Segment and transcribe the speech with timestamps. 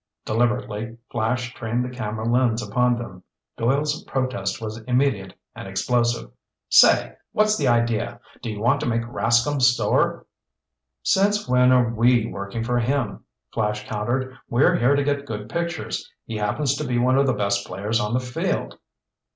[0.25, 3.21] Deliberately, Flash trained the camera lens upon them.
[3.55, 6.31] Doyle's protest was immediate and explosive.
[6.69, 8.19] "Say, what's the idea?
[8.41, 10.25] Do you want to make Rascomb sore?"
[11.03, 14.35] "Since when are we working for him?" Flash countered.
[14.49, 16.09] "We're here to get good pictures.
[16.25, 18.79] He happens to be one of the best players on the field."